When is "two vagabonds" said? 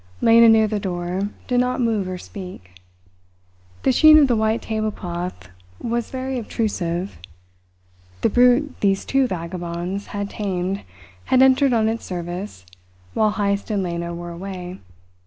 9.05-10.07